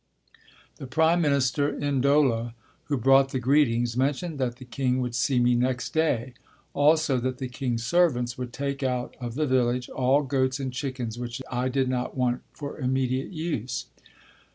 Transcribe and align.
The 0.77 0.87
prime 0.87 1.21
minister, 1.21 1.73
N'Dola, 1.73 2.55
who 2.85 2.97
brought 2.97 3.29
the 3.29 3.37
greetings, 3.39 3.95
mentioned 3.95 4.39
that 4.39 4.55
the 4.55 4.65
king 4.65 4.99
would 4.99 5.13
see 5.13 5.37
me 5.39 5.53
next 5.53 5.93
day; 5.93 6.33
also 6.73 7.19
that 7.19 7.37
the 7.37 7.47
king's 7.47 7.85
servants 7.85 8.35
would 8.35 8.51
take 8.51 8.81
out 8.81 9.15
of 9.19 9.35
the 9.35 9.45
village 9.45 9.89
all 9.89 10.23
goats 10.23 10.59
and 10.59 10.73
chickens 10.73 11.19
which 11.19 11.39
I 11.51 11.69
did 11.69 11.87
not 11.87 12.17
want 12.17 12.41
for 12.51 12.79
immediate 12.79 13.29
use. 13.31 13.85